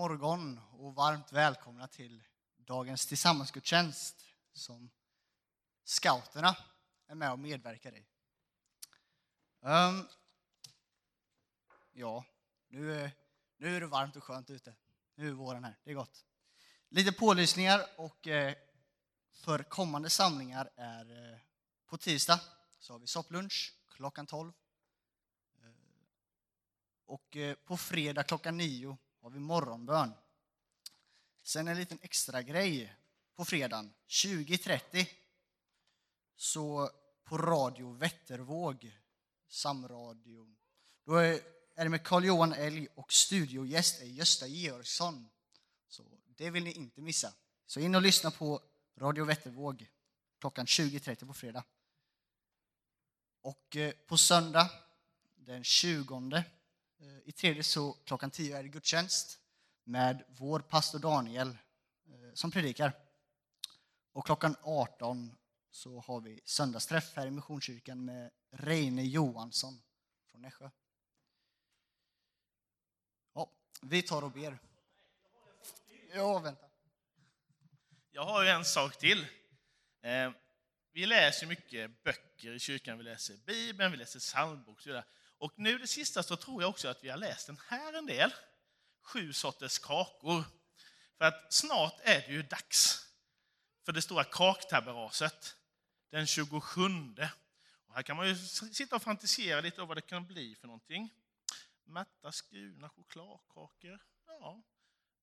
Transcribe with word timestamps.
morgon 0.00 0.60
och 0.72 0.94
varmt 0.94 1.32
välkomna 1.32 1.88
till 1.88 2.22
dagens 2.56 3.06
tillsammansgudstjänst 3.06 4.24
som 4.52 4.90
scouterna 5.84 6.56
är 7.06 7.14
med 7.14 7.32
och 7.32 7.38
medverkar 7.38 7.96
i. 7.96 8.06
Um, 9.60 10.08
ja, 11.92 12.24
nu 12.68 12.94
är, 12.94 13.10
nu 13.56 13.76
är 13.76 13.80
det 13.80 13.86
varmt 13.86 14.16
och 14.16 14.24
skönt 14.24 14.50
ute. 14.50 14.74
Nu 15.14 15.28
är 15.28 15.32
våren 15.32 15.64
här, 15.64 15.78
det 15.84 15.90
är 15.90 15.94
gott. 15.94 16.24
Lite 16.88 17.12
pålysningar 17.12 17.86
och 17.96 18.28
eh, 18.28 18.54
för 19.32 19.62
kommande 19.62 20.10
samlingar 20.10 20.70
är 20.76 21.32
eh, 21.32 21.38
på 21.86 21.98
tisdag 21.98 22.40
så 22.78 22.92
har 22.92 22.98
vi 22.98 23.06
sopplunch 23.06 23.74
klockan 23.88 24.26
12. 24.26 24.52
Ehm, 25.62 25.68
eh, 25.68 25.74
och 27.06 27.36
på 27.64 27.76
fredag 27.76 28.22
klockan 28.22 28.56
9 28.56 28.98
har 29.20 29.30
vi 29.30 29.38
morgonbön. 29.38 30.12
Sen 31.42 31.68
en 31.68 31.76
liten 31.76 31.98
extra 32.02 32.42
grej 32.42 32.96
på 33.34 33.44
fredagen 33.44 33.92
20.30 34.08 35.06
så 36.36 36.90
på 37.24 37.38
Radio 37.38 37.92
Vättervåg, 37.92 38.98
Samradion. 39.48 40.56
Då 41.04 41.14
är 41.14 41.40
är 41.80 41.84
det 41.84 41.90
med 41.90 42.02
Carl-Johan 42.02 42.52
Elg 42.52 42.88
och 42.94 43.12
studiogäst 43.12 44.00
är 44.00 44.06
Gösta 44.06 44.46
Georgsson. 44.46 45.28
Så 45.88 46.02
det 46.26 46.50
vill 46.50 46.64
ni 46.64 46.72
inte 46.72 47.00
missa. 47.00 47.32
Så 47.66 47.80
in 47.80 47.94
och 47.94 48.02
lyssna 48.02 48.30
på 48.30 48.62
Radio 48.96 49.24
Vättervåg 49.24 49.86
klockan 50.40 50.66
20.30 50.66 51.26
på 51.26 51.34
fredag. 51.34 51.64
Och 53.40 53.76
eh, 53.76 53.92
på 54.06 54.18
söndag 54.18 54.70
den 55.34 55.64
20 55.64 56.42
Eh, 57.00 57.28
i 57.28 57.32
tredje 57.32 57.62
så 57.62 57.92
klockan 57.92 58.30
10 58.30 58.56
är 58.56 58.62
det 58.62 58.68
gudstjänst 58.68 59.40
med 59.84 60.24
vår 60.28 60.60
pastor 60.60 60.98
Daniel 60.98 61.48
eh, 61.48 62.34
som 62.34 62.50
predikar. 62.50 62.92
Och 64.12 64.26
klockan 64.26 64.56
18 64.62 65.36
så 65.70 66.00
har 66.00 66.20
vi 66.20 66.40
söndagsträff 66.44 67.16
här 67.16 67.26
i 67.26 67.30
Missionskyrkan 67.30 68.04
med 68.04 68.30
Reine 68.50 69.04
Johansson 69.04 69.82
från 70.30 70.42
Nässjö. 70.42 70.70
Ja, 73.34 73.50
vi 73.82 74.02
tar 74.02 74.24
och 74.24 74.32
ber. 74.32 74.58
Ja, 76.14 76.38
vänta. 76.38 76.66
Jag 78.10 78.24
har 78.24 78.42
ju 78.44 78.48
en 78.48 78.64
sak 78.64 78.98
till. 78.98 79.26
Eh, 80.02 80.32
vi 80.92 81.06
läser 81.06 81.46
mycket 81.46 82.02
böcker 82.02 82.52
i 82.52 82.58
kyrkan. 82.58 82.98
Vi 82.98 83.04
läser 83.04 83.36
Bibeln, 83.36 83.92
vi 83.92 83.96
läser 83.98 84.18
psalmbok 84.18 84.80
och. 84.80 85.04
Och 85.40 85.52
nu 85.56 85.78
det 85.78 85.86
sista 85.86 86.22
så 86.22 86.36
tror 86.36 86.62
jag 86.62 86.70
också 86.70 86.88
att 86.88 87.04
vi 87.04 87.08
har 87.08 87.16
läst 87.16 87.46
den 87.46 87.58
här 87.68 87.92
en 87.92 88.06
del. 88.06 88.34
Sju 89.02 89.32
sorters 89.32 89.78
kakor. 89.78 90.44
För 91.18 91.24
att 91.24 91.52
snart 91.52 92.00
är 92.00 92.20
det 92.20 92.32
ju 92.32 92.42
dags 92.42 93.06
för 93.84 93.92
det 93.92 94.02
stora 94.02 94.24
kaktaberaset 94.24 95.56
den 96.10 96.26
27. 96.26 96.82
Och 97.86 97.94
här 97.94 98.02
kan 98.02 98.16
man 98.16 98.28
ju 98.28 98.36
sitta 98.72 98.96
och 98.96 99.02
fantisera 99.02 99.60
lite 99.60 99.82
om 99.82 99.88
vad 99.88 99.96
det 99.96 100.00
kan 100.00 100.26
bli 100.26 100.54
för 100.54 100.66
någonting. 100.66 101.10
Matta 101.84 102.32
skurna 102.32 102.88
chokladkakor. 102.88 103.98
Ja, 104.26 104.62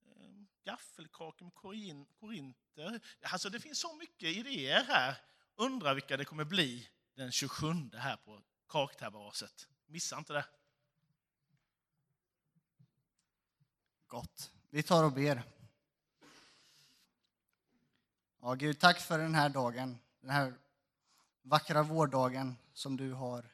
eh, 0.05 0.31
gaffelkakor 0.63 1.45
med 1.45 1.53
korin- 1.53 2.07
korinter. 2.19 2.99
Alltså 3.21 3.49
det 3.49 3.59
finns 3.59 3.79
så 3.79 3.95
mycket 3.95 4.29
idéer 4.29 4.83
här. 4.83 5.15
Undrar 5.55 5.93
vilka 5.93 6.17
det 6.17 6.25
kommer 6.25 6.43
bli 6.45 6.89
den 7.15 7.31
27 7.31 7.67
här 7.93 8.17
på 8.17 8.43
kaktaberaset. 8.69 9.67
Missa 9.87 10.17
inte 10.17 10.33
det. 10.33 10.45
Gott. 14.07 14.51
Vi 14.69 14.83
tar 14.83 15.03
och 15.03 15.11
ber. 15.11 15.43
Ja, 18.41 18.53
Gud, 18.53 18.79
tack 18.79 18.99
för 18.99 19.19
den 19.19 19.35
här 19.35 19.49
dagen. 19.49 19.99
Den 20.19 20.29
här 20.29 20.53
vackra 21.41 21.83
vårdagen 21.83 22.55
som 22.73 22.97
du 22.97 23.13
har, 23.13 23.45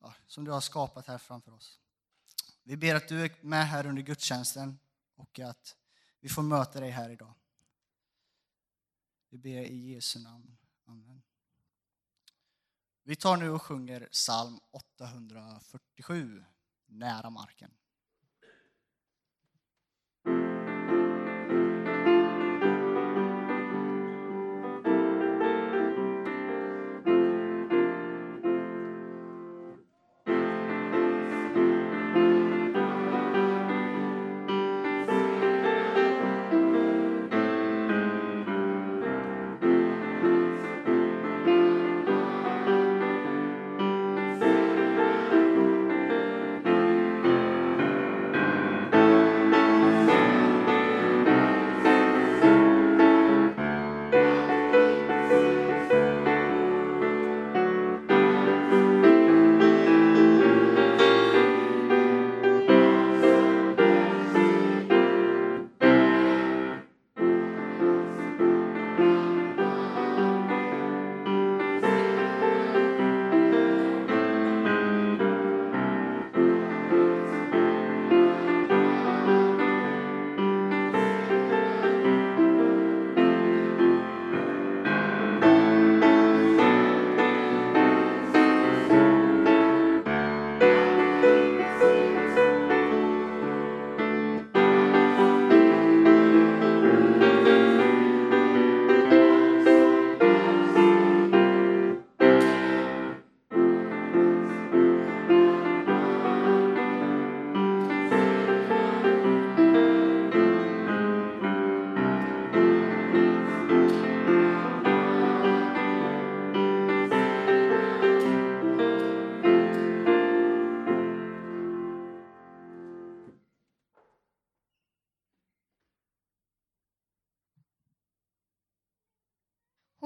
ja, 0.00 0.14
som 0.26 0.44
du 0.44 0.50
har 0.50 0.60
skapat 0.60 1.06
här 1.06 1.18
framför 1.18 1.52
oss. 1.52 1.80
Vi 2.62 2.76
ber 2.76 2.94
att 2.94 3.08
du 3.08 3.24
är 3.24 3.30
med 3.40 3.66
här 3.68 3.86
under 3.86 4.02
gudstjänsten 4.02 4.78
och 5.14 5.38
att 5.38 5.76
vi 6.20 6.28
får 6.28 6.42
möta 6.42 6.80
dig 6.80 6.90
här 6.90 7.10
idag. 7.10 7.34
Vi 9.28 9.38
ber 9.38 9.60
i 9.60 9.92
Jesu 9.92 10.18
namn. 10.18 10.56
Amen. 10.84 11.22
Vi 13.08 13.16
tar 13.16 13.36
nu 13.36 13.50
och 13.50 13.62
sjunger 13.62 14.08
psalm 14.12 14.60
847, 14.70 16.44
Nära 16.86 17.30
marken. 17.30 17.70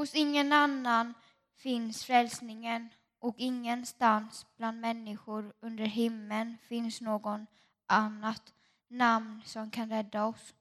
Hos 0.00 0.14
ingen 0.14 0.52
annan 0.52 1.14
finns 1.56 2.05
frälsningen 2.05 2.88
och 3.19 3.35
ingenstans 3.38 4.47
bland 4.56 4.81
människor 4.81 5.52
under 5.61 5.85
himlen 5.85 6.56
finns 6.62 7.00
någon 7.00 7.47
annat 7.87 8.55
namn 8.88 9.43
som 9.44 9.70
kan 9.70 9.88
rädda 9.88 10.25
oss. 10.25 10.55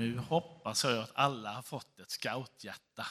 nu 0.00 0.18
hoppas 0.18 0.84
jag 0.84 0.98
att 0.98 1.10
alla 1.14 1.52
har 1.52 1.62
fått 1.62 2.00
ett 2.00 2.10
scouthjärta. 2.10 3.06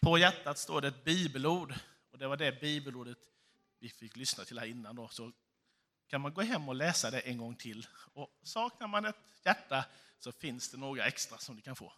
På 0.00 0.18
hjärtat 0.18 0.58
står 0.58 0.80
det 0.80 0.88
ett 0.88 1.04
bibelord, 1.04 1.74
och 2.10 2.18
det 2.18 2.28
var 2.28 2.36
det 2.36 2.60
bibelordet 2.60 3.18
vi 3.78 3.88
fick 3.88 4.16
lyssna 4.16 4.44
till 4.44 4.58
här 4.58 4.66
innan. 4.66 4.96
Då. 4.96 5.08
Så 5.08 5.32
kan 6.06 6.20
man 6.20 6.34
gå 6.34 6.40
hem 6.42 6.68
och 6.68 6.74
läsa 6.74 7.10
det 7.10 7.20
en 7.20 7.38
gång 7.38 7.56
till. 7.56 7.86
Och 8.12 8.40
saknar 8.42 8.88
man 8.88 9.04
ett 9.04 9.16
hjärta 9.44 9.84
så 10.18 10.32
finns 10.32 10.70
det 10.70 10.76
några 10.76 11.06
extra 11.06 11.38
som 11.38 11.56
du 11.56 11.62
kan 11.62 11.76
få. 11.76 11.92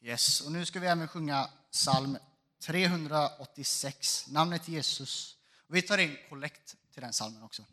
Yes, 0.00 0.40
och 0.40 0.52
nu 0.52 0.66
ska 0.66 0.80
vi 0.80 0.86
även 0.86 1.08
sjunga 1.08 1.50
psalm 1.70 2.18
386, 2.60 4.26
namnet 4.28 4.68
Jesus. 4.68 5.36
Vi 5.66 5.82
tar 5.82 5.98
in 5.98 6.16
kollekt 6.28 6.76
till 6.92 7.02
den 7.02 7.12
salmen 7.12 7.42
också. 7.42 7.64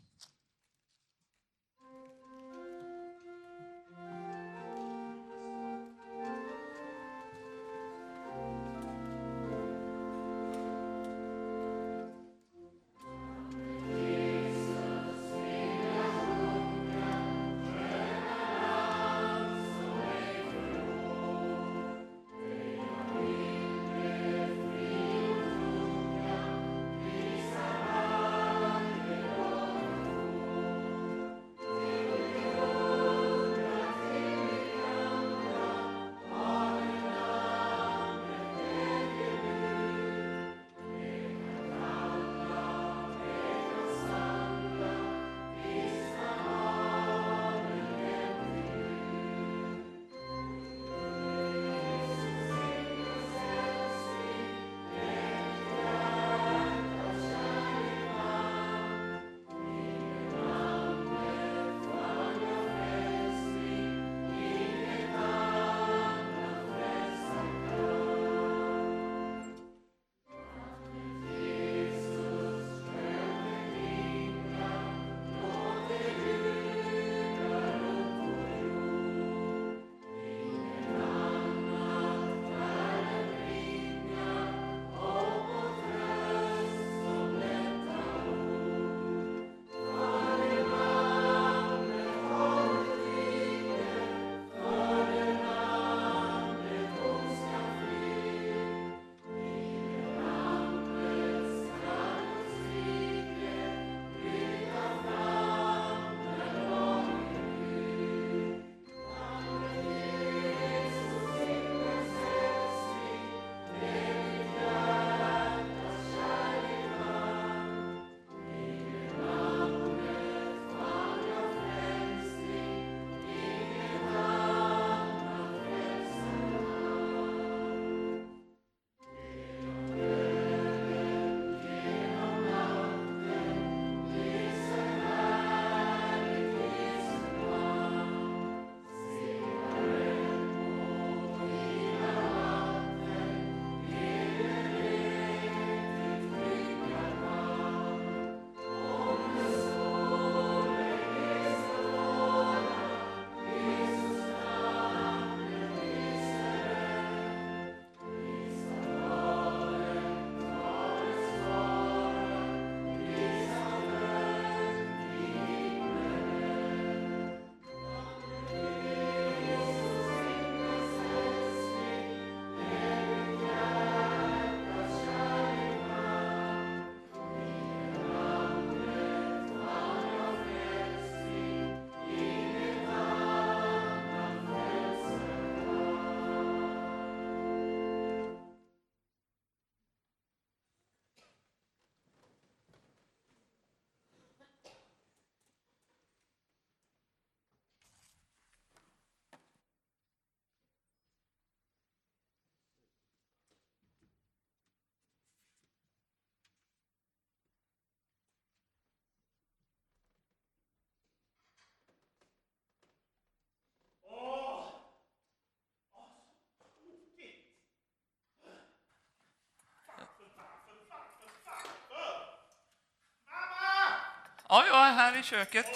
Ja, 224.50 224.66
jag 224.66 224.88
är 224.88 224.92
här 224.92 225.16
i 225.16 225.22
köket. 225.22 225.66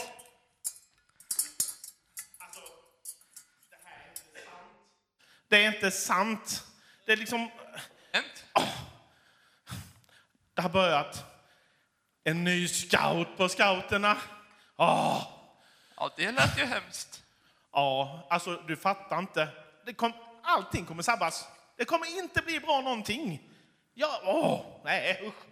Det 5.48 5.64
är 5.64 5.74
inte 5.74 5.90
sant. 5.90 6.66
Det 7.06 7.12
är 7.12 7.16
liksom... 7.16 7.50
Hänt? 8.12 8.46
Det 10.54 10.62
har 10.62 10.68
börjat. 10.68 11.24
En 12.24 12.44
ny 12.44 12.68
scout 12.68 13.36
på 13.36 13.48
scouterna. 13.48 14.16
Åh! 14.76 15.22
Ja, 15.96 16.10
det 16.16 16.32
lät 16.32 16.58
ju 16.58 16.64
hemskt. 16.64 17.22
Ja, 17.72 18.26
alltså 18.30 18.56
du 18.56 18.76
fattar 18.76 19.18
inte. 19.18 19.48
Det 19.86 19.94
kom, 19.94 20.12
allting 20.42 20.84
kommer 20.84 21.02
sabbas. 21.02 21.48
Det 21.76 21.84
kommer 21.84 22.18
inte 22.18 22.42
bli 22.42 22.60
bra 22.60 22.80
någonting. 22.80 23.50
Ja, 23.94 24.20
åh, 24.24 24.80
nej 24.84 25.22
usch. 25.26 25.51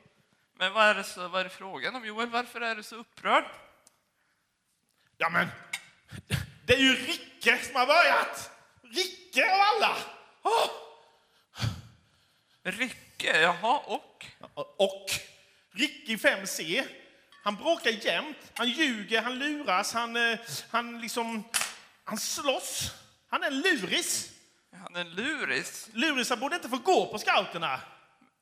Men 0.60 0.72
vad 0.72 0.86
är, 0.86 0.94
det 0.94 1.04
så, 1.04 1.28
vad 1.28 1.46
är 1.46 1.48
frågan 1.48 1.96
om, 1.96 2.06
Joel? 2.06 2.28
Varför 2.28 2.60
är 2.60 2.74
du 2.74 2.82
så 2.82 2.96
upprörd? 2.96 3.44
Ja 5.16 5.30
men, 5.30 5.48
det 6.66 6.74
är 6.74 6.78
ju 6.78 6.94
Ricke 6.94 7.58
som 7.58 7.76
har 7.76 7.86
börjat. 7.86 8.50
Ricke 8.82 9.54
av 9.54 9.60
alla. 9.60 9.96
Åh! 10.42 10.70
Ricke, 12.62 13.40
jaha, 13.40 13.78
och? 13.78 14.26
Och 14.76 15.06
Ricke 15.70 16.12
i 16.12 16.16
5C, 16.16 16.84
han 17.42 17.56
bråkar 17.56 17.90
jämt. 17.90 18.52
Han 18.54 18.68
ljuger, 18.68 19.22
han 19.22 19.38
luras, 19.38 19.94
han, 19.94 20.16
eh, 20.16 20.38
han 20.70 21.00
liksom, 21.00 21.44
han 22.04 22.18
slåss. 22.18 22.94
Han 23.28 23.42
är 23.42 23.46
en 23.46 23.60
luris. 23.60 24.32
Han 24.72 24.96
är 24.96 25.00
en 25.00 25.10
luris. 25.10 25.88
Lurisar 25.92 26.36
borde 26.36 26.56
inte 26.56 26.68
få 26.68 26.78
gå 26.78 27.06
på 27.06 27.18
scouterna. 27.18 27.80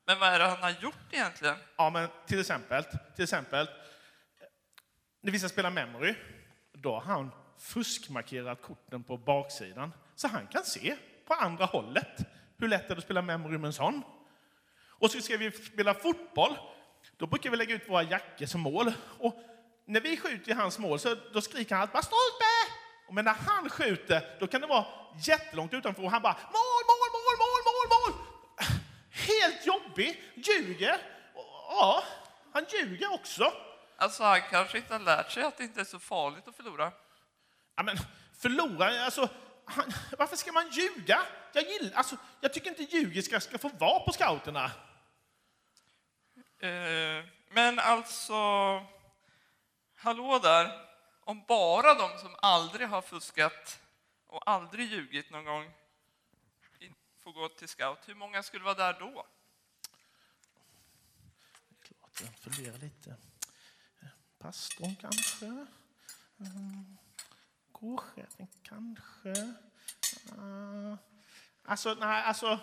Men 0.09 0.19
vad 0.19 0.29
är 0.29 0.39
det 0.39 0.45
han 0.45 0.63
har 0.63 0.71
gjort 0.71 1.13
egentligen? 1.13 1.57
Ja, 1.77 1.91
men 1.91 2.09
till 2.27 2.41
exempel, 2.41 2.85
till 3.15 3.23
exempel, 3.23 3.69
när 5.21 5.33
vi 5.33 5.39
ska 5.39 5.49
spela 5.49 5.71
memory, 5.71 6.15
då 6.73 6.95
har 6.95 7.01
han 7.01 7.31
fuskmarkerat 7.59 8.63
korten 8.63 9.03
på 9.05 9.17
baksidan 9.17 9.93
så 10.15 10.29
han 10.29 10.47
kan 10.47 10.65
se 10.65 10.97
på 11.27 11.35
andra 11.35 11.65
hållet 11.65 12.19
hur 12.59 12.69
lätt 12.69 12.85
är 12.85 12.89
det 12.89 12.99
att 12.99 13.05
spela 13.05 13.23
memory 13.23 13.59
med 13.59 13.67
en 13.67 13.73
sån. 13.73 14.03
Och 14.89 15.11
så 15.11 15.21
ska 15.21 15.37
vi 15.37 15.53
spela 15.53 15.95
fotboll. 15.95 16.59
Då 17.17 17.27
brukar 17.27 17.51
vi 17.51 17.57
lägga 17.57 17.75
ut 17.75 17.89
våra 17.89 18.03
jackor 18.03 18.47
som 18.47 18.61
mål. 18.61 18.93
Och 19.19 19.35
när 19.85 20.01
vi 20.01 20.17
skjuter 20.17 20.51
i 20.51 20.55
hans 20.55 20.79
mål 20.79 20.99
så 20.99 21.17
då 21.33 21.41
skriker 21.41 21.75
han 21.75 21.89
bara 21.93 22.03
stolpe! 22.03 22.55
Och 23.09 23.15
men 23.15 23.25
när 23.25 23.37
han 23.47 23.71
skjuter, 23.71 24.37
då 24.41 24.47
kan 24.47 24.61
det 24.61 24.67
vara 24.67 24.87
jättelångt 25.27 25.75
utanför 25.75 26.03
och 26.03 26.11
han 26.11 26.23
bara 26.23 26.33
mål, 26.35 26.85
mål, 26.89 27.11
mål, 27.13 27.37
mål, 27.39 27.63
mål, 27.65 28.15
mål! 28.15 28.39
Helt 29.11 29.67
jobbig, 29.99 30.23
ljuger. 30.35 31.01
Ja, 31.69 32.05
han 32.53 32.67
ljuger 32.73 33.13
också. 33.13 33.53
Alltså, 33.97 34.23
han 34.23 34.41
kanske 34.51 34.79
inte 34.79 34.95
har 34.95 35.01
lärt 35.01 35.31
sig 35.31 35.43
att 35.43 35.57
det 35.57 35.65
inte 35.65 35.81
är 35.81 35.85
så 35.85 35.99
farligt 35.99 36.49
att 36.49 36.57
förlora. 36.57 36.93
Ja, 37.77 37.83
men 37.83 37.97
förlora, 38.39 39.05
alltså, 39.05 39.29
han, 39.65 39.93
varför 40.19 40.37
ska 40.37 40.53
man 40.53 40.71
ljuga? 40.71 41.23
Jag, 41.53 41.65
gillar, 41.65 41.97
alltså, 41.97 42.17
jag 42.41 42.53
tycker 42.53 42.71
inte 42.71 42.83
ljugiska 42.83 43.41
ska 43.41 43.59
få 43.59 43.69
vara 43.69 44.01
på 44.01 44.13
scouterna. 44.13 44.71
Eh, 46.61 47.25
men 47.51 47.79
alltså, 47.79 48.35
hallå 49.97 50.39
där. 50.43 50.89
Om 51.21 51.45
bara 51.49 51.95
de 51.95 52.19
som 52.19 52.37
aldrig 52.43 52.89
har 52.89 53.03
fuskat 53.03 53.81
och 54.27 54.51
aldrig 54.51 54.93
ljugit 54.93 55.31
någon 55.31 55.45
gång 55.45 55.73
får 57.19 57.33
gå 57.33 57.49
till 57.49 57.69
scout, 57.69 57.99
hur 58.07 58.15
många 58.15 58.43
skulle 58.43 58.65
vara 58.65 58.75
där 58.75 58.97
då? 59.01 59.27
Fundera 62.19 62.33
jag 62.35 62.55
funderar 62.55 62.79
lite. 62.79 63.11
Eh, 64.01 64.09
pastorn 64.39 64.97
kanske? 65.01 65.47
Eh, 65.47 66.83
kårchefen 67.73 68.49
kanske? 68.63 69.55
Ah. 70.39 70.97
Alltså, 71.63 71.95
nej, 71.95 72.23
alltså... 72.23 72.59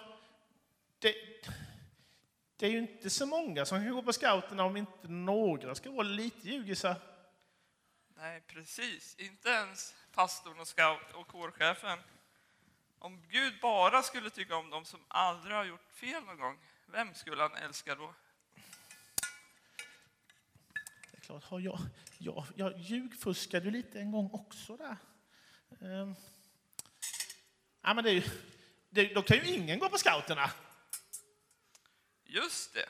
Det, 0.99 1.15
det 2.55 2.65
är 2.65 2.71
ju 2.71 2.77
inte 2.77 3.09
så 3.09 3.25
många 3.25 3.65
som 3.65 3.83
kan 3.83 3.93
gå 3.93 4.01
på 4.01 4.13
scouterna 4.13 4.63
om 4.63 4.77
inte 4.77 5.07
några 5.07 5.75
ska 5.75 5.91
vara 5.91 6.07
lite 6.07 6.49
ljugisar. 6.49 7.01
Nej, 8.07 8.41
precis. 8.41 9.15
Inte 9.15 9.49
ens 9.49 9.95
pastorn 10.11 10.59
och 10.59 10.67
scout 10.67 11.11
och 11.13 11.27
kårchefen. 11.27 11.99
Om 12.99 13.27
Gud 13.27 13.59
bara 13.61 14.03
skulle 14.03 14.29
tycka 14.29 14.55
om 14.55 14.69
dem 14.69 14.85
som 14.85 14.99
aldrig 15.07 15.55
har 15.55 15.63
gjort 15.63 15.91
fel 15.91 16.23
någon 16.23 16.37
gång, 16.37 16.59
vem 16.85 17.13
skulle 17.13 17.41
han 17.41 17.55
älska 17.55 17.95
då? 17.95 18.13
Klart, 21.25 21.43
har 21.43 21.59
jag, 21.59 21.79
jag, 22.17 22.45
jag 22.55 22.77
ljugfuskade 22.77 23.65
ju 23.65 23.71
lite 23.71 23.99
en 23.99 24.11
gång 24.11 24.29
också 24.33 24.77
där. 24.77 24.97
Ehm. 25.81 26.15
Ja, 27.81 27.93
men 27.93 28.03
det 28.03 28.09
är 28.09 28.13
ju, 28.13 28.23
det, 28.89 29.13
då 29.13 29.21
kan 29.21 29.37
ju 29.37 29.53
ingen 29.53 29.79
gå 29.79 29.89
på 29.89 29.97
scouterna. 29.97 30.51
Just 32.23 32.73
det. 32.73 32.89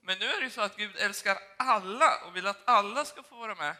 Men 0.00 0.18
nu 0.18 0.24
är 0.24 0.38
det 0.38 0.44
ju 0.44 0.50
så 0.50 0.60
att 0.60 0.76
Gud 0.76 0.96
älskar 0.96 1.38
alla 1.58 2.24
och 2.26 2.36
vill 2.36 2.46
att 2.46 2.68
alla 2.68 3.04
ska 3.04 3.22
få 3.22 3.36
vara 3.36 3.54
med. 3.54 3.76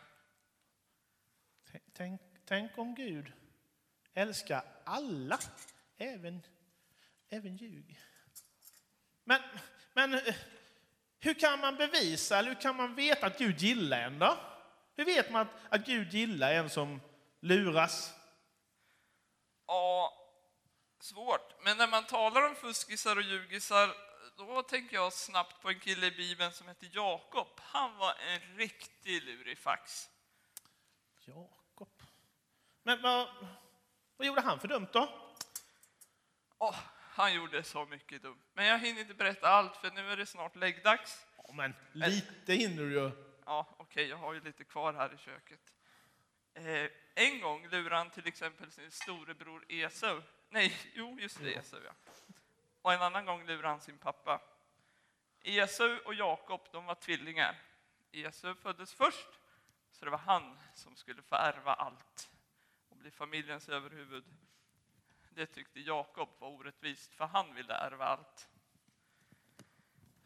Tänk, 1.71 1.85
tänk, 1.93 2.21
tänk 2.45 2.79
om 2.79 2.95
Gud 2.95 3.33
älskar 4.15 4.65
alla, 4.85 5.39
även, 5.97 6.43
även 7.29 7.57
ljug. 7.57 8.01
Men, 9.25 9.43
men 9.93 10.15
eh, 10.15 10.35
hur 11.21 11.35
kan 11.35 11.61
man 11.61 11.77
bevisa, 11.77 12.39
eller 12.39 12.49
hur 12.49 12.61
kan 12.61 12.77
man 12.77 12.95
veta 12.95 13.27
att 13.27 13.39
Gud 13.39 13.61
gillar 13.61 14.01
en 14.01 14.19
då? 14.19 14.39
Hur 14.97 15.05
vet 15.05 15.31
man 15.31 15.43
att, 15.43 15.49
att 15.69 15.87
Gud 15.87 16.13
gillar 16.13 16.53
en 16.53 16.71
som 16.71 17.01
luras? 17.41 18.13
Ja, 19.67 20.15
svårt. 21.01 21.65
Men 21.65 21.77
när 21.77 21.87
man 21.87 22.05
talar 22.05 22.49
om 22.49 22.55
fuskisar 22.55 23.17
och 23.17 23.23
ljugisar, 23.23 23.95
då 24.37 24.63
tänker 24.63 24.97
jag 24.97 25.13
snabbt 25.13 25.63
på 25.63 25.69
en 25.69 25.81
kille 25.81 26.07
i 26.07 26.11
Bibeln 26.11 26.53
som 26.53 26.69
heter 26.69 26.89
Jakob. 26.93 27.49
Han 27.57 27.97
var 27.97 28.15
en 28.29 28.57
riktig 28.57 29.23
lurifax. 29.23 30.09
Jakob. 31.25 32.03
Men 32.83 33.03
vad, 33.03 33.29
vad 34.17 34.27
gjorde 34.27 34.41
han 34.41 34.61
för 34.61 34.69
dumt 34.69 34.89
då? 34.93 35.09
Åh, 36.59 36.77
han 37.21 37.35
gjorde 37.35 37.63
så 37.63 37.87
mycket 37.87 38.23
dumt. 38.23 38.43
Men 38.53 38.67
jag 38.67 38.79
hinner 38.79 39.01
inte 39.01 39.15
berätta 39.15 39.49
allt, 39.49 39.77
för 39.77 39.91
nu 39.91 40.11
är 40.11 40.17
det 40.17 40.27
snart 40.27 40.57
läggdags. 40.57 41.27
Ja, 41.37 41.53
men 41.53 41.75
lite 41.93 42.55
hinner 42.55 42.83
du 42.83 42.93
ju. 42.93 43.11
Ja, 43.45 43.67
okej, 43.79 44.07
jag 44.09 44.17
har 44.17 44.33
ju 44.33 44.41
lite 44.41 44.65
kvar 44.65 44.93
här 44.93 45.15
i 45.15 45.19
köket. 45.19 45.75
Eh, 46.55 46.91
en 47.15 47.41
gång 47.41 47.69
lurade 47.69 47.97
han 47.97 48.11
till 48.11 48.27
exempel 48.27 48.71
sin 48.71 48.91
storebror 48.91 49.65
Esau. 49.69 50.23
Nej, 50.49 50.77
jo, 50.95 51.19
just 51.21 51.41
det, 51.41 51.55
Esau, 51.55 51.81
ja. 51.85 51.93
Och 52.83 52.93
en 52.93 53.03
annan 53.03 53.25
gång 53.25 53.47
lurade 53.47 53.69
han 53.69 53.81
sin 53.81 53.99
pappa. 53.99 54.41
Esau 55.43 55.99
och 56.05 56.15
Jakob, 56.15 56.69
de 56.73 56.85
var 56.85 56.95
tvillingar. 56.95 57.59
Esau 58.13 58.55
föddes 58.55 58.95
först, 58.95 59.29
så 59.93 60.05
det 60.05 60.11
var 60.11 60.19
han 60.19 60.59
som 60.75 60.97
skulle 60.97 61.23
få 61.23 61.35
ärva 61.35 61.75
allt 61.75 62.31
och 62.89 62.97
bli 62.97 63.11
familjens 63.11 63.69
överhuvud. 63.69 64.25
Det 65.35 65.47
tyckte 65.47 65.81
Jakob 65.81 66.29
var 66.39 66.49
orättvist, 66.49 67.15
för 67.15 67.25
han 67.25 67.55
ville 67.55 67.75
ärva 67.75 68.05
allt. 68.05 68.49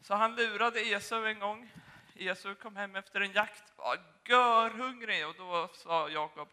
Så 0.01 0.15
han 0.15 0.35
lurade 0.35 0.81
Esau 0.81 1.25
en 1.25 1.39
gång. 1.39 1.71
Esau 2.15 2.55
kom 2.55 2.75
hem 2.75 2.95
efter 2.95 3.21
en 3.21 3.31
jakt, 3.31 3.77
var 3.77 3.99
görhungrig 4.25 5.27
och 5.27 5.35
då 5.35 5.67
sa 5.73 6.09
Jakob, 6.09 6.49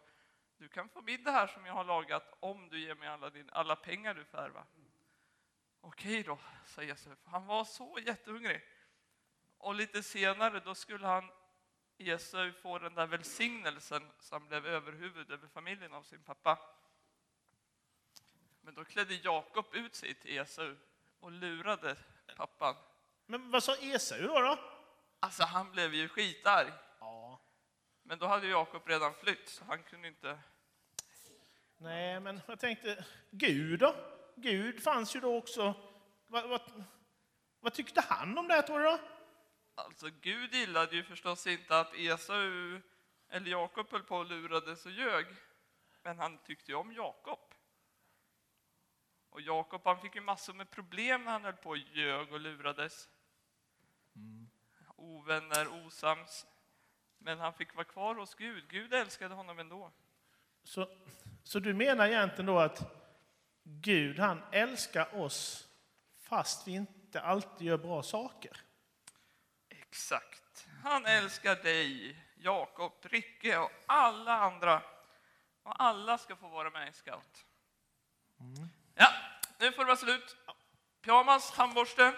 du 0.57 0.67
kan 0.67 0.89
få 0.89 1.01
middag 1.01 1.31
här 1.31 1.47
som 1.47 1.65
jag 1.65 1.73
har 1.73 1.83
lagat 1.83 2.37
om 2.39 2.69
du 2.69 2.79
ger 2.79 2.95
mig 2.95 3.07
alla, 3.07 3.29
din, 3.29 3.49
alla 3.51 3.75
pengar 3.75 4.13
du 4.13 4.25
får 4.25 4.37
ärva. 4.37 4.65
Okej 5.81 6.23
då, 6.23 6.39
sa 6.65 6.83
Esau, 6.83 7.15
för 7.15 7.31
han 7.31 7.45
var 7.45 7.63
så 7.63 7.99
jättehungrig. 8.05 8.61
Och 9.57 9.75
lite 9.75 10.03
senare 10.03 10.59
då 10.59 10.75
skulle 10.75 11.07
han, 11.07 11.31
Esau, 11.97 12.51
få 12.51 12.79
den 12.79 12.93
där 12.93 13.07
välsignelsen 13.07 14.11
som 14.19 14.47
blev 14.47 14.65
överhuvud 14.65 15.31
över 15.31 15.47
familjen 15.47 15.93
av 15.93 16.03
sin 16.03 16.23
pappa. 16.23 16.59
Men 18.65 18.73
då 18.73 18.85
klädde 18.85 19.13
Jakob 19.13 19.65
ut 19.73 19.95
sig 19.95 20.13
till 20.13 20.37
Esau 20.37 20.75
och 21.19 21.31
lurade 21.31 21.95
pappan. 22.37 22.75
Men 23.25 23.51
vad 23.51 23.63
sa 23.63 23.75
Esau 23.75 24.27
då? 24.27 24.39
då? 24.39 24.59
Alltså 25.19 25.43
han 25.43 25.71
blev 25.71 25.93
ju 25.93 26.09
skitarg. 26.09 26.71
Ja. 26.99 27.39
Men 28.03 28.19
då 28.19 28.25
hade 28.25 28.47
Jakob 28.47 28.87
redan 28.87 29.13
flytt 29.13 29.49
så 29.49 29.65
han 29.65 29.83
kunde 29.83 30.07
inte... 30.07 30.39
Nej, 31.77 32.19
men 32.19 32.41
jag 32.47 32.59
tänkte, 32.59 33.05
Gud 33.31 33.79
då? 33.79 33.95
Gud 34.35 34.83
fanns 34.83 35.15
ju 35.15 35.19
då 35.19 35.37
också. 35.37 35.73
Vad, 36.27 36.49
vad, 36.49 36.83
vad 37.59 37.73
tyckte 37.73 38.01
han 38.01 38.37
om 38.37 38.47
det 38.47 38.53
här, 38.53 38.61
tror 38.61 38.79
du? 38.79 38.85
Då? 38.85 38.99
Alltså 39.75 40.09
Gud 40.21 40.53
gillade 40.53 40.95
ju 40.95 41.03
förstås 41.03 41.47
inte 41.47 41.79
att 41.79 41.95
Esau 41.95 42.81
eller 43.29 43.51
Jakob 43.51 43.91
höll 43.91 44.03
på 44.03 44.17
och 44.17 44.25
lurades 44.25 44.85
och 44.85 44.91
ljög. 44.91 45.25
Men 46.03 46.19
han 46.19 46.37
tyckte 46.37 46.71
ju 46.71 46.77
om 46.77 46.93
Jakob. 46.93 47.39
Och 49.33 49.41
Jakob 49.41 49.81
han 49.85 49.99
fick 49.99 50.15
ju 50.15 50.21
massor 50.21 50.53
med 50.53 50.71
problem 50.71 51.23
när 51.23 51.31
han 51.31 51.43
höll 51.43 51.53
på 51.53 51.69
och 51.69 51.77
ljög 51.77 52.33
och 52.33 52.39
lurades. 52.39 53.09
Ovänner, 54.95 55.85
osams. 55.85 56.45
Men 57.17 57.39
han 57.39 57.53
fick 57.53 57.75
vara 57.75 57.85
kvar 57.85 58.15
hos 58.15 58.35
Gud. 58.35 58.67
Gud 58.69 58.93
älskade 58.93 59.35
honom 59.35 59.59
ändå. 59.59 59.91
Så, 60.63 60.89
så 61.43 61.59
du 61.59 61.73
menar 61.73 62.07
egentligen 62.07 62.45
då 62.45 62.59
att 62.59 62.81
Gud, 63.63 64.19
han 64.19 64.43
älskar 64.51 65.15
oss 65.15 65.69
fast 66.17 66.67
vi 66.67 66.71
inte 66.71 67.21
alltid 67.21 67.67
gör 67.67 67.77
bra 67.77 68.03
saker? 68.03 68.61
Exakt. 69.69 70.67
Han 70.83 71.05
älskar 71.05 71.55
dig, 71.55 72.17
Jakob, 72.35 72.93
Ricke 73.01 73.57
och 73.57 73.71
alla 73.85 74.33
andra. 74.33 74.81
Och 75.63 75.83
alla 75.83 76.17
ska 76.17 76.35
få 76.35 76.47
vara 76.47 76.69
med 76.69 76.89
i 76.89 76.93
Scout. 76.93 77.45
Ja, 78.37 78.67
nu 79.63 79.71
får 79.71 79.81
det 79.81 79.87
vara 79.87 79.97
slut. 79.97 80.37
Pyjamas, 81.01 81.51
handborste. 81.51 82.13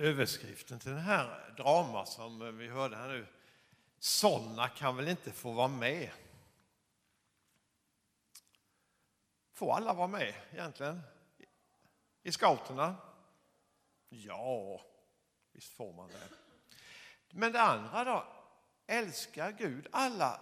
överskriften 0.00 0.78
till 0.78 0.90
den 0.90 1.00
här 1.00 1.54
drama 1.56 2.06
som 2.06 2.58
vi 2.58 2.68
hörde 2.68 2.96
här 2.96 3.08
nu. 3.08 3.26
Sådana 3.98 4.68
kan 4.68 4.96
väl 4.96 5.08
inte 5.08 5.32
få 5.32 5.52
vara 5.52 5.68
med? 5.68 6.10
Får 9.52 9.74
alla 9.74 9.94
vara 9.94 10.06
med 10.06 10.34
egentligen? 10.52 11.00
I 12.22 12.32
scouterna? 12.32 12.96
Ja, 14.08 14.80
visst 15.52 15.72
får 15.72 15.92
man 15.92 16.08
det. 16.08 16.28
Men 17.30 17.52
det 17.52 17.60
andra 17.60 18.04
då? 18.04 18.26
Älskar 18.86 19.52
Gud 19.52 19.86
alla 19.92 20.40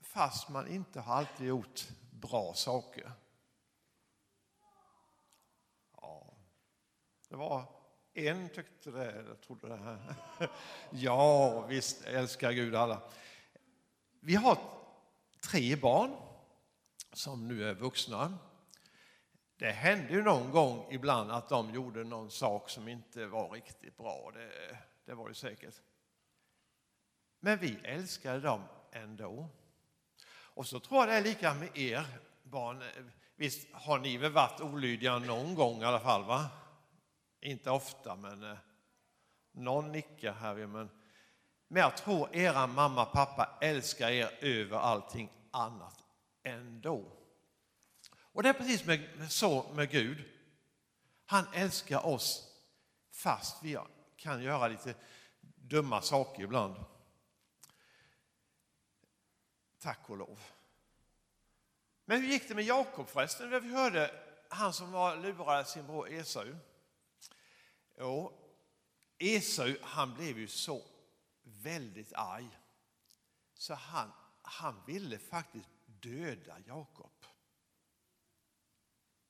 fast 0.00 0.48
man 0.48 0.68
inte 0.68 1.00
har 1.00 1.14
alltid 1.14 1.46
gjort 1.46 1.88
bra 2.10 2.54
saker? 2.54 3.12
Ja, 5.96 6.34
det 7.28 7.36
var 7.36 7.64
en 8.14 8.48
tyckte 8.48 8.90
det, 8.90 9.12
eller 9.12 9.34
trodde 9.34 9.68
det 9.68 9.76
här. 9.76 10.14
Ja, 10.90 11.60
visst 11.66 12.04
älskar 12.04 12.52
Gud 12.52 12.74
alla. 12.74 13.02
Vi 14.20 14.34
har 14.34 14.58
tre 15.40 15.76
barn 15.76 16.16
som 17.12 17.48
nu 17.48 17.68
är 17.68 17.74
vuxna. 17.74 18.38
Det 19.62 19.72
hände 19.72 20.12
ju 20.12 20.22
någon 20.22 20.50
gång 20.50 20.86
ibland 20.90 21.30
att 21.30 21.48
de 21.48 21.74
gjorde 21.74 22.04
någon 22.04 22.30
sak 22.30 22.70
som 22.70 22.88
inte 22.88 23.26
var 23.26 23.50
riktigt 23.50 23.96
bra. 23.96 24.30
Det, 24.34 24.78
det 25.04 25.14
var 25.14 25.28
ju 25.28 25.34
säkert. 25.34 25.74
Men 27.40 27.58
vi 27.58 27.78
älskade 27.84 28.40
dem 28.40 28.62
ändå. 28.92 29.48
Och 30.28 30.66
så 30.66 30.80
tror 30.80 31.00
jag 31.00 31.08
det 31.08 31.14
är 31.14 31.22
lika 31.22 31.54
med 31.54 31.78
er 31.78 32.06
barn. 32.42 32.82
Visst 33.36 33.68
har 33.72 33.98
ni 33.98 34.16
väl 34.16 34.32
varit 34.32 34.60
olydiga 34.60 35.18
någon 35.18 35.54
gång 35.54 35.82
i 35.82 35.84
alla 35.84 36.00
fall? 36.00 36.24
va? 36.24 36.50
Inte 37.40 37.70
ofta, 37.70 38.16
men 38.16 38.42
eh, 38.42 38.58
någon 39.52 39.92
nickar 39.92 40.32
här. 40.32 40.54
Men, 40.54 40.90
men 41.68 41.82
jag 41.82 41.96
tror 41.96 42.36
era 42.36 42.66
mamma 42.66 43.06
och 43.06 43.12
pappa 43.12 43.58
älskar 43.60 44.10
er 44.10 44.38
över 44.40 44.76
allting 44.76 45.30
annat 45.50 46.04
ändå. 46.42 47.21
Och 48.32 48.42
det 48.42 48.48
är 48.48 48.52
precis 48.52 48.84
med, 48.84 49.32
så 49.32 49.72
med 49.72 49.90
Gud. 49.90 50.24
Han 51.24 51.46
älskar 51.54 52.06
oss 52.06 52.48
fast 53.10 53.62
vi 53.62 53.78
kan 54.16 54.42
göra 54.42 54.68
lite 54.68 54.94
dumma 55.56 56.02
saker 56.02 56.42
ibland. 56.42 56.84
Tack 59.78 60.10
och 60.10 60.16
lov. 60.16 60.40
Men 62.04 62.20
hur 62.20 62.28
gick 62.28 62.48
det 62.48 62.54
med 62.54 62.64
Jakob 62.64 63.08
förresten? 63.08 63.50
Vi 63.50 63.72
hörde 63.72 64.24
han 64.48 64.72
som 64.72 64.92
var 64.92 65.16
lurade 65.16 65.64
sin 65.64 65.86
bror 65.86 66.08
Esau. 66.08 66.56
Jo, 67.98 68.38
Esau 69.18 69.76
han 69.82 70.14
blev 70.14 70.38
ju 70.38 70.48
så 70.48 70.82
väldigt 71.42 72.12
arg 72.12 72.58
så 73.54 73.74
han, 73.74 74.12
han 74.42 74.82
ville 74.86 75.18
faktiskt 75.18 75.68
döda 75.86 76.58
Jakob. 76.66 77.21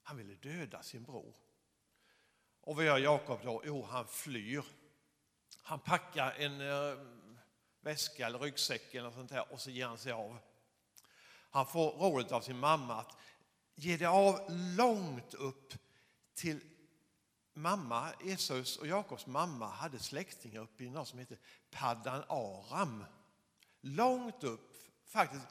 Han 0.02 0.16
ville 0.16 0.34
döda 0.34 0.82
sin 0.82 1.04
bror. 1.04 1.34
Och 2.60 2.76
vad 2.76 2.84
gör 2.84 2.98
Jakob 2.98 3.40
då? 3.44 3.62
Jo, 3.64 3.82
han 3.82 4.06
flyr. 4.06 4.64
Han 5.62 5.78
packar 5.78 6.30
en 6.30 6.60
eh, 6.60 6.98
väska 7.80 8.26
eller 8.26 8.38
ryggsäck 8.38 8.94
eller 8.94 9.10
sånt 9.10 9.30
här 9.30 9.52
och 9.52 9.60
så 9.60 9.70
ger 9.70 9.86
han 9.86 9.98
sig 9.98 10.12
av. 10.12 10.38
Han 11.50 11.66
får 11.66 11.90
rådet 11.90 12.32
av 12.32 12.40
sin 12.40 12.58
mamma 12.58 13.00
att 13.00 13.16
ge 13.74 13.96
dig 13.96 14.06
av 14.06 14.46
långt 14.76 15.34
upp 15.34 15.74
till 16.34 16.60
mamma, 17.54 18.12
Esaus 18.24 18.76
och 18.76 18.86
Jakobs 18.86 19.26
mamma 19.26 19.66
hade 19.66 19.98
släktingar 19.98 20.60
uppe 20.60 20.84
i 20.84 20.90
något 20.90 21.08
som 21.08 21.18
heter 21.18 21.38
Paddan 21.70 22.24
Aram. 22.28 23.04
Långt 23.80 24.44
upp, 24.44 24.76
faktiskt 25.04 25.46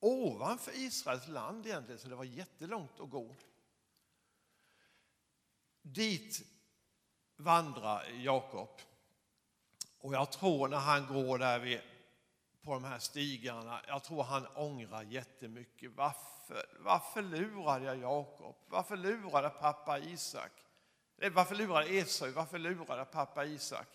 ovanför 0.00 0.72
Israels 0.74 1.28
land 1.28 1.66
egentligen, 1.66 1.98
så 1.98 2.08
det 2.08 2.14
var 2.14 2.24
jättelångt 2.24 3.00
att 3.00 3.10
gå. 3.10 3.36
Dit 5.82 6.42
vandrar 7.36 8.04
Jakob. 8.10 8.80
Och 9.98 10.14
jag 10.14 10.32
tror 10.32 10.68
när 10.68 10.78
han 10.78 11.06
går 11.06 11.38
där 11.38 11.58
vid, 11.58 11.80
på 12.62 12.74
de 12.74 12.84
här 12.84 12.98
stigarna, 12.98 13.82
jag 13.86 14.04
tror 14.04 14.22
han 14.22 14.46
ångrar 14.46 15.02
jättemycket. 15.02 15.92
Varför, 15.94 16.66
varför 16.78 17.22
lurade 17.22 17.84
jag 17.84 17.98
Jakob? 17.98 18.56
Varför 18.66 18.96
lurade 18.96 19.50
pappa 19.50 19.98
Isak? 19.98 20.52
Eh, 21.18 21.32
varför 21.32 21.54
lurade 21.54 21.88
Esau? 21.88 22.30
Varför 22.30 22.58
lurade 22.58 23.04
pappa 23.04 23.44
Isak? 23.44 23.88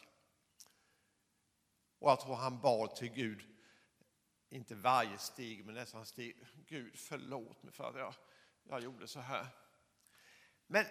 Och 2.00 2.12
jag 2.12 2.20
tror 2.20 2.36
han 2.36 2.60
bad 2.60 2.96
till 2.96 3.10
Gud, 3.10 3.46
inte 4.50 4.76
varje 4.76 5.18
steg, 5.18 5.66
men 5.66 5.76
nästan 5.76 6.06
steg. 6.06 6.38
Gud 6.68 7.00
förlåt 7.00 7.64
mig 7.64 7.74
för 7.74 7.90
att 7.90 7.96
jag, 7.96 8.14
jag 8.64 8.84
gjorde 8.84 9.08
så 9.08 9.20
här. 9.20 9.48
Men 10.68 10.86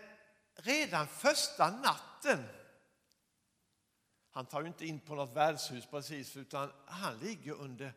redan 0.55 1.07
första 1.07 1.71
natten, 1.71 2.45
han 4.31 4.47
tar 4.47 4.61
ju 4.61 4.67
inte 4.67 4.87
in 4.87 5.01
på 5.01 5.15
något 5.15 5.37
värdshus 5.37 5.87
precis, 5.87 6.37
utan 6.37 6.73
han 6.87 7.19
ligger 7.19 7.53
under 7.53 7.93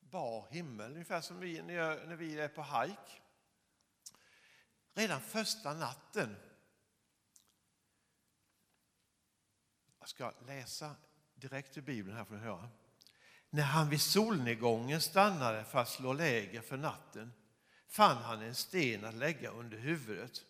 bar 0.00 0.46
himmel, 0.50 0.92
ungefär 0.92 1.20
som 1.20 1.40
vi 1.40 1.62
när, 1.62 2.06
när 2.06 2.16
vi 2.16 2.40
är 2.40 2.48
på 2.48 2.62
hajk. 2.62 3.22
Redan 4.94 5.20
första 5.20 5.74
natten 5.74 6.36
Jag 10.04 10.08
ska 10.08 10.32
läsa 10.46 10.96
direkt 11.34 11.78
ur 11.78 11.82
Bibeln 11.82 12.16
här 12.16 12.24
får 12.24 12.34
ni 12.34 12.40
höra. 12.40 12.68
När 13.50 13.62
han 13.62 13.90
vid 13.90 14.00
solnedgången 14.00 15.00
stannade 15.00 15.64
för 15.64 15.78
att 15.78 15.88
slå 15.88 16.12
läger 16.12 16.60
för 16.60 16.76
natten 16.76 17.32
fann 17.88 18.16
han 18.16 18.42
en 18.42 18.54
sten 18.54 19.04
att 19.04 19.14
lägga 19.14 19.50
under 19.50 19.78
huvudet. 19.78 20.44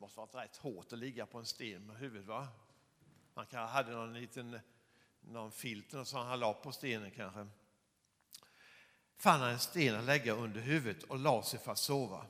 Det 0.00 0.02
måste 0.02 0.20
varit 0.20 0.34
rätt 0.34 0.56
hårt 0.56 0.92
att 0.92 0.98
ligga 0.98 1.26
på 1.26 1.38
en 1.38 1.46
sten 1.46 1.86
med 1.86 1.96
huvudet 1.96 2.26
va? 2.26 2.48
Han 3.34 3.46
kanske 3.46 3.72
hade 3.72 3.90
någon 3.90 4.12
liten 4.12 4.60
någon 5.20 5.52
filt 5.52 6.06
som 6.06 6.26
han 6.26 6.40
la 6.40 6.54
på 6.54 6.72
stenen 6.72 7.10
kanske. 7.10 7.46
Fann 9.16 9.40
han 9.40 9.50
en 9.50 9.58
sten 9.58 9.94
att 9.94 10.04
lägga 10.04 10.32
under 10.32 10.60
huvudet 10.60 11.02
och 11.02 11.18
la 11.18 11.42
sig 11.42 11.60
för 11.60 11.72
att 11.72 11.78
sova. 11.78 12.26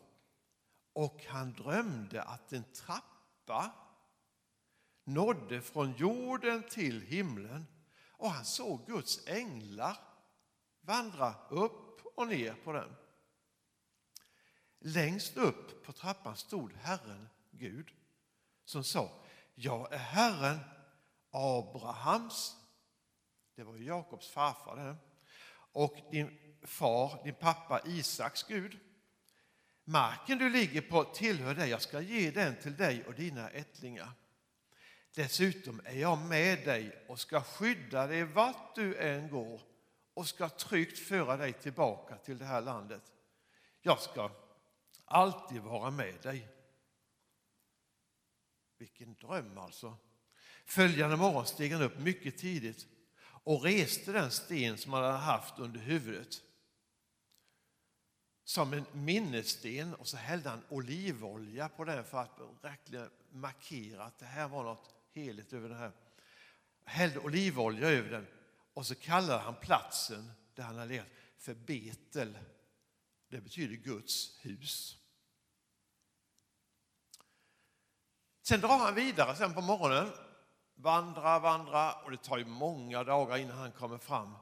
Och 0.93 1.25
han 1.25 1.53
drömde 1.53 2.23
att 2.23 2.53
en 2.53 2.65
trappa 2.65 3.75
nådde 5.05 5.61
från 5.61 5.93
jorden 5.93 6.63
till 6.63 7.01
himlen 7.03 7.67
och 8.11 8.31
han 8.31 8.45
såg 8.45 8.87
Guds 8.87 9.27
änglar 9.27 9.97
vandra 10.81 11.35
upp 11.49 12.01
och 12.17 12.29
ner 12.29 12.55
på 12.65 12.73
den. 12.73 12.97
Längst 14.79 15.37
upp 15.37 15.85
på 15.85 15.93
trappan 15.93 16.37
stod 16.37 16.73
Herren 16.73 17.29
Gud 17.61 17.91
som 18.65 18.85
sa, 18.85 19.11
jag 19.55 19.93
är 19.93 19.99
Herren 19.99 20.59
Abrahams, 21.31 22.57
det 23.55 23.63
var 23.63 23.77
ju 23.77 23.85
Jakobs 23.85 24.31
farfar 24.31 24.77
det, 24.77 24.97
och 25.73 25.97
din 26.11 26.57
far, 26.63 27.25
din 27.25 27.35
pappa 27.35 27.81
Isaks 27.87 28.43
Gud. 28.43 28.79
Marken 29.85 30.39
du 30.39 30.51
ligger 30.51 30.81
på 30.81 31.05
tillhör 31.05 31.55
dig, 31.55 31.71
jag 31.71 31.83
ska 31.83 32.01
ge 32.01 32.31
den 32.31 32.57
till 32.57 32.77
dig 32.77 33.05
och 33.05 33.15
dina 33.15 33.51
ättlingar. 33.51 34.13
Dessutom 35.15 35.81
är 35.85 35.99
jag 35.99 36.19
med 36.19 36.65
dig 36.65 37.05
och 37.09 37.21
ska 37.21 37.41
skydda 37.41 38.07
dig 38.07 38.25
vart 38.25 38.75
du 38.75 38.97
än 38.97 39.31
går 39.31 39.61
och 40.15 40.29
ska 40.29 40.49
tryggt 40.49 40.99
föra 40.99 41.37
dig 41.37 41.53
tillbaka 41.53 42.17
till 42.17 42.39
det 42.39 42.45
här 42.45 42.61
landet. 42.61 43.03
Jag 43.81 44.01
ska 44.01 44.31
alltid 45.05 45.61
vara 45.61 45.91
med 45.91 46.15
dig. 46.23 46.49
Vilken 48.81 49.15
dröm 49.15 49.59
alltså. 49.59 49.97
Följande 50.65 51.17
morgon 51.17 51.47
steg 51.47 51.73
han 51.73 51.83
upp 51.83 51.99
mycket 51.99 52.39
tidigt 52.39 52.87
och 53.23 53.63
reste 53.63 54.13
den 54.13 54.31
sten 54.31 54.79
som 54.79 54.93
han 54.93 55.05
hade 55.05 55.17
haft 55.17 55.59
under 55.59 55.81
huvudet 55.81 56.43
som 58.45 58.73
en 58.73 58.85
minnessten 58.93 59.95
och 59.95 60.09
så 60.09 60.17
hällde 60.17 60.49
han 60.49 60.63
olivolja 60.69 61.69
på 61.69 61.85
den 61.85 62.05
för 62.05 62.19
att 62.19 62.41
verkligen 62.63 63.11
markera 63.33 64.05
att 64.05 64.19
det 64.19 64.27
här 64.27 64.49
var 64.49 64.65
något 64.65 64.95
heligt 65.13 65.53
över 65.53 65.69
det 65.69 65.75
här. 65.75 65.93
Hällde 66.85 67.19
olivolja 67.19 67.89
över 67.89 68.11
den 68.11 68.27
och 68.75 68.87
så 68.87 68.95
kallade 68.95 69.41
han 69.41 69.55
platsen 69.55 70.33
där 70.55 70.63
han 70.63 70.75
hade 70.77 70.89
legat 70.89 71.07
för 71.39 71.55
Betel. 71.55 72.39
Det 73.29 73.41
betyder 73.41 73.77
Guds 73.77 74.39
hus. 74.45 75.00
Sen 78.51 78.61
drar 78.61 78.79
han 78.79 78.95
vidare 78.95 79.37
sen 79.37 79.55
på 79.55 79.61
morgonen, 79.61 80.13
vandrar, 80.75 81.41
vandrar 81.41 82.03
och 82.05 82.11
det 82.11 82.17
tar 82.17 82.39
ju 82.39 82.45
många 82.45 83.05
dagar 83.05 83.37
innan 83.37 83.59
han 83.59 83.73
kommer 83.73 83.99
fram. 83.99 84.35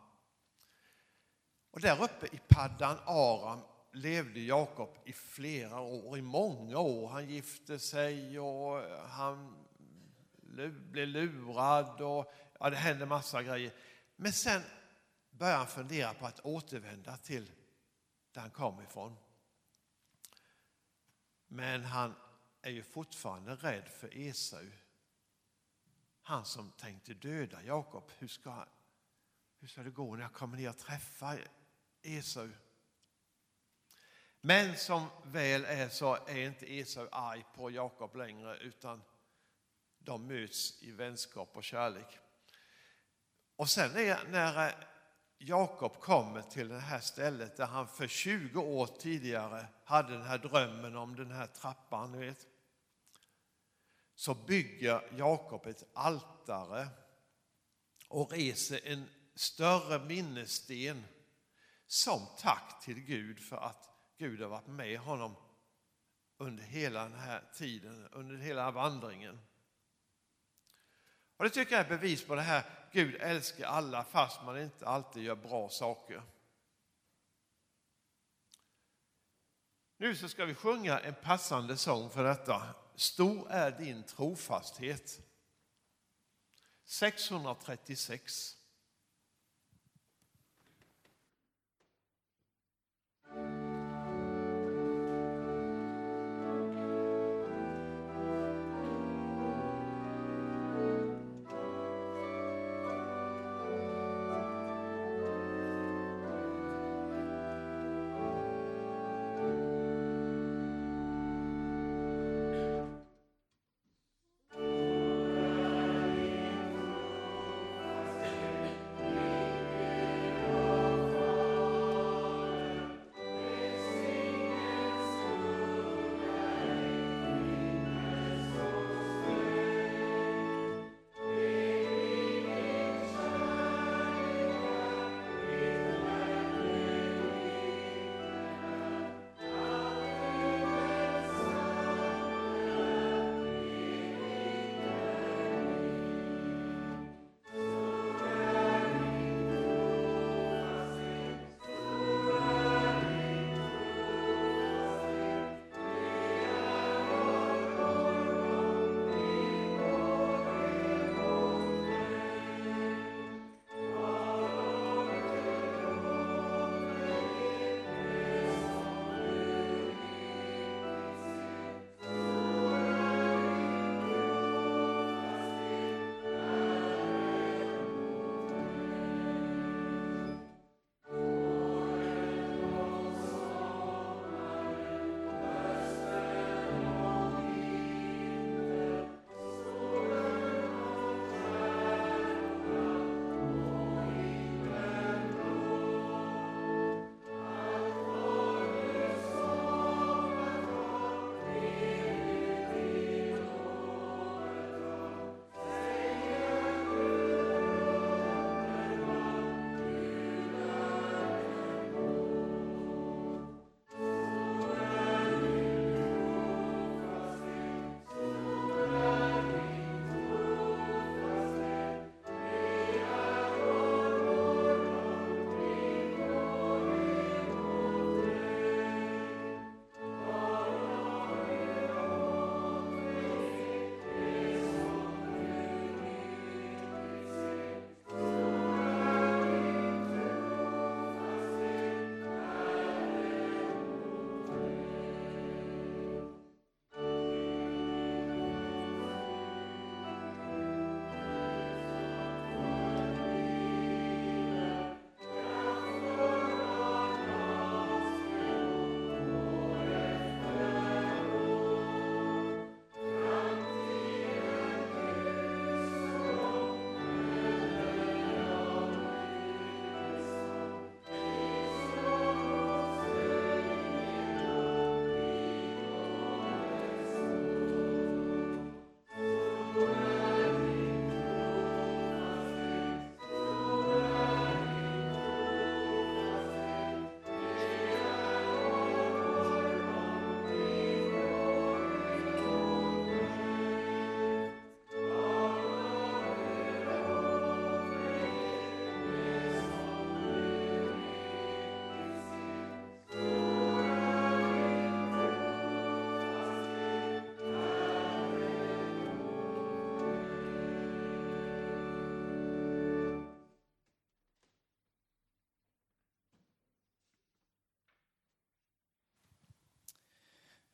Och 1.70 1.80
där 1.80 2.02
uppe 2.02 2.26
i 2.26 2.40
Paddan 2.48 2.98
Aram 3.06 3.60
levde 3.92 4.40
Jakob 4.40 4.98
i 5.04 5.12
flera 5.12 5.80
år, 5.80 6.18
i 6.18 6.22
många 6.22 6.78
år. 6.78 7.08
Han 7.08 7.28
gifte 7.28 7.78
sig 7.78 8.40
och 8.40 8.82
han 9.08 9.66
blev 10.90 11.08
lurad 11.08 12.00
och 12.00 12.32
ja, 12.60 12.70
det 12.70 12.76
hände 12.76 13.06
massa 13.06 13.42
grejer. 13.42 13.72
Men 14.16 14.32
sen 14.32 14.62
började 15.30 15.58
han 15.58 15.66
fundera 15.66 16.14
på 16.14 16.26
att 16.26 16.40
återvända 16.40 17.16
till 17.16 17.52
där 18.32 18.40
han 18.40 18.50
kom 18.50 18.82
ifrån. 18.82 19.16
Men 21.48 21.84
han 21.84 22.14
är 22.68 22.72
ju 22.72 22.82
fortfarande 22.82 23.54
rädd 23.54 23.88
för 23.88 24.18
Esau. 24.18 24.66
Han 26.22 26.44
som 26.44 26.70
tänkte 26.70 27.14
döda 27.14 27.62
Jakob. 27.62 28.10
Hur 28.18 28.28
ska, 28.28 28.66
hur 29.58 29.68
ska 29.68 29.82
det 29.82 29.90
gå 29.90 30.14
när 30.14 30.22
jag 30.22 30.32
kommer 30.32 30.56
ner 30.56 30.68
och 30.70 30.78
träffar 30.78 31.48
Esau? 32.02 32.50
Men 34.40 34.76
som 34.76 35.06
väl 35.24 35.64
är 35.64 35.88
så 35.88 36.14
är 36.14 36.46
inte 36.46 36.74
Esau 36.74 37.08
arg 37.12 37.44
på 37.54 37.70
Jakob 37.70 38.16
längre 38.16 38.56
utan 38.56 39.02
de 39.98 40.26
möts 40.26 40.82
i 40.82 40.90
vänskap 40.90 41.56
och 41.56 41.64
kärlek. 41.64 42.18
Och 43.56 43.70
sen 43.70 43.96
är, 43.96 44.28
när 44.28 44.66
eh, 44.66 44.74
Jakob 45.38 46.00
kommer 46.00 46.42
till 46.42 46.68
det 46.68 46.78
här 46.78 47.00
stället 47.00 47.56
där 47.56 47.66
han 47.66 47.88
för 47.88 48.06
20 48.06 48.60
år 48.60 48.86
tidigare 48.86 49.66
hade 49.84 50.12
den 50.12 50.22
här 50.22 50.38
drömmen 50.38 50.96
om 50.96 51.16
den 51.16 51.30
här 51.30 51.46
trappan, 51.46 52.12
ni 52.12 52.18
vet. 52.18 52.46
Så 54.18 54.34
bygger 54.34 55.08
Jakob 55.16 55.66
ett 55.66 55.84
altare 55.94 56.88
och 58.08 58.32
reser 58.32 58.80
en 58.84 59.08
större 59.34 60.04
minnessten 60.04 61.04
som 61.86 62.26
tack 62.38 62.84
till 62.84 63.00
Gud 63.00 63.40
för 63.40 63.56
att 63.56 63.90
Gud 64.16 64.40
har 64.40 64.48
varit 64.48 64.66
med 64.66 64.98
honom 64.98 65.36
under 66.36 66.64
hela 66.64 67.02
den 67.02 67.18
här 67.18 67.44
tiden, 67.54 68.08
under 68.12 68.36
hela 68.36 68.70
vandringen. 68.70 69.40
Och 71.36 71.44
Det 71.44 71.50
tycker 71.50 71.76
jag 71.76 71.84
är 71.84 71.88
bevis 71.88 72.24
på 72.24 72.34
det 72.34 72.42
här, 72.42 72.88
Gud 72.92 73.14
älskar 73.20 73.66
alla 73.66 74.04
fast 74.04 74.42
man 74.44 74.62
inte 74.62 74.86
alltid 74.86 75.22
gör 75.22 75.36
bra 75.36 75.68
saker. 75.68 76.22
Nu 79.96 80.16
så 80.16 80.28
ska 80.28 80.44
vi 80.44 80.54
sjunga 80.54 80.98
en 80.98 81.14
passande 81.14 81.76
sång 81.76 82.10
för 82.10 82.24
detta. 82.24 82.74
Stor 82.98 83.50
är 83.50 83.70
din 83.70 84.02
trofasthet. 84.02 85.20
636. 86.84 88.57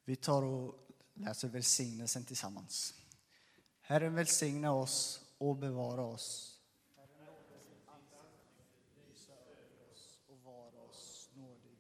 Vi 0.05 0.17
tar 0.17 0.43
och 0.43 0.89
läser 1.15 1.49
välsignelsen 1.49 2.25
tillsammans. 2.25 2.95
Herren 3.81 4.15
välsigna 4.15 4.73
oss 4.73 5.25
och 5.39 5.57
bevara 5.57 6.03
oss. 6.03 6.61
Herren 6.97 7.27
låter 7.27 7.59
sitt 7.59 7.89
ansikte 7.89 8.63
lysa 9.09 9.33
över 9.33 9.93
oss 9.93 10.19
och 10.29 10.39
vara 10.39 10.83
oss 10.91 11.31
nådig. 11.35 11.79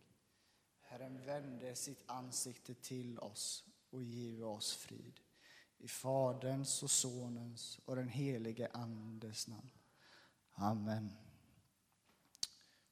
Herren 0.80 1.26
vände 1.26 1.76
sitt 1.76 2.02
ansikte 2.06 2.74
till 2.74 3.18
oss 3.18 3.64
och 3.90 4.02
give 4.02 4.44
oss 4.44 4.74
frid. 4.74 5.20
I 5.78 5.88
Faderns 5.88 6.82
och 6.82 6.90
Sonens 6.90 7.80
och 7.84 7.96
den 7.96 8.08
helige 8.08 8.70
Andes 8.72 9.48
namn. 9.48 9.70
Amen. 10.52 11.12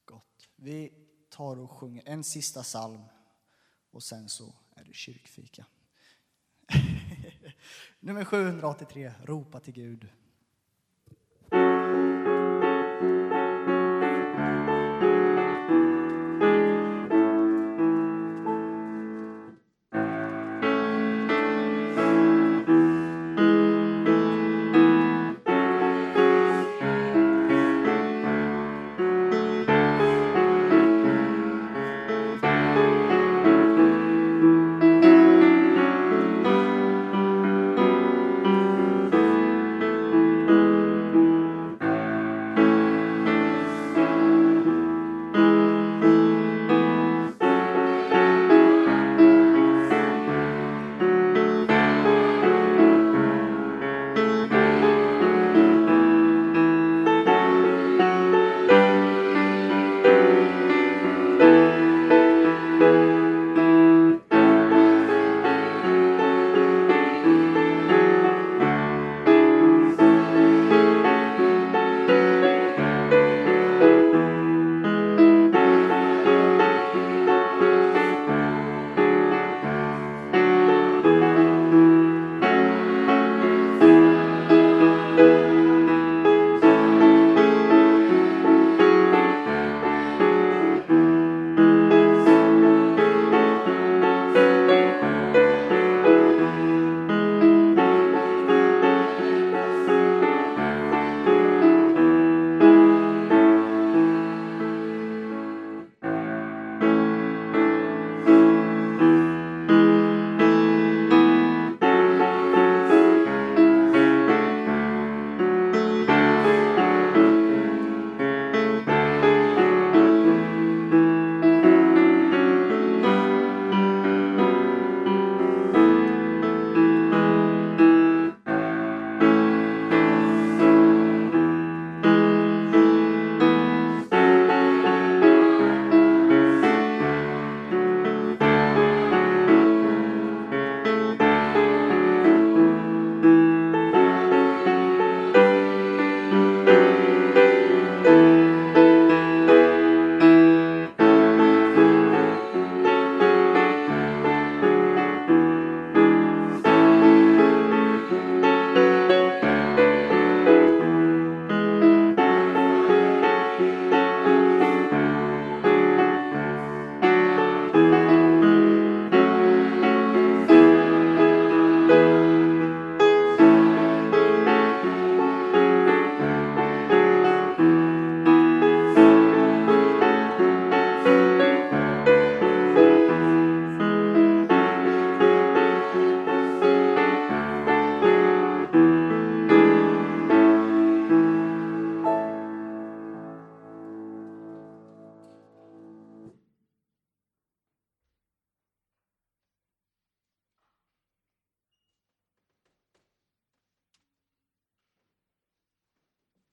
Gott. 0.05 0.49
Vi 0.55 1.07
tar 1.29 1.59
och 1.59 1.71
sjunger 1.71 2.03
en 2.05 2.23
sista 2.23 2.63
psalm 2.63 3.03
och 3.91 4.03
sen 4.03 4.29
så 4.29 4.53
är 4.75 4.83
det 4.83 4.93
kyrkfika. 4.93 5.65
Nummer 7.99 8.25
783, 8.25 9.11
Ropa 9.23 9.59
till 9.59 9.73
Gud. 9.73 10.09